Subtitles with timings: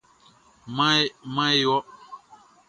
[0.75, 1.77] Maan e wɔ.